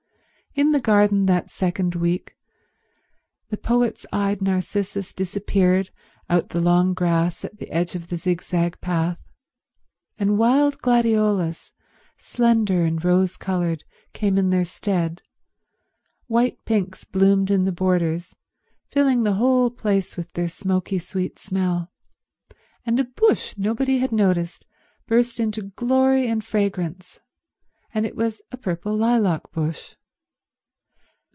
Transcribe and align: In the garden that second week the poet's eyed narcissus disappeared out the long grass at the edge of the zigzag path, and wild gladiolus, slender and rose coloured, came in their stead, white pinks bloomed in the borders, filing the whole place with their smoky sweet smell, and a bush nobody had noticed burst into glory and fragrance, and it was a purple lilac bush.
In 0.53 0.73
the 0.73 0.81
garden 0.81 1.27
that 1.27 1.49
second 1.49 1.95
week 1.95 2.35
the 3.49 3.55
poet's 3.55 4.05
eyed 4.11 4.41
narcissus 4.41 5.13
disappeared 5.13 5.91
out 6.29 6.49
the 6.49 6.59
long 6.59 6.93
grass 6.93 7.45
at 7.45 7.55
the 7.57 7.71
edge 7.71 7.95
of 7.95 8.09
the 8.09 8.17
zigzag 8.17 8.81
path, 8.81 9.17
and 10.19 10.37
wild 10.37 10.79
gladiolus, 10.81 11.71
slender 12.17 12.83
and 12.83 13.01
rose 13.01 13.37
coloured, 13.37 13.85
came 14.11 14.37
in 14.37 14.49
their 14.49 14.65
stead, 14.65 15.21
white 16.27 16.57
pinks 16.65 17.05
bloomed 17.05 17.49
in 17.49 17.63
the 17.63 17.71
borders, 17.71 18.35
filing 18.91 19.23
the 19.23 19.35
whole 19.35 19.69
place 19.71 20.17
with 20.17 20.33
their 20.33 20.49
smoky 20.49 20.99
sweet 20.99 21.39
smell, 21.39 21.93
and 22.85 22.99
a 22.99 23.05
bush 23.05 23.55
nobody 23.57 23.99
had 23.99 24.11
noticed 24.11 24.65
burst 25.07 25.39
into 25.39 25.61
glory 25.77 26.27
and 26.27 26.43
fragrance, 26.43 27.21
and 27.93 28.05
it 28.05 28.17
was 28.17 28.41
a 28.51 28.57
purple 28.57 28.93
lilac 28.97 29.49
bush. 29.53 29.95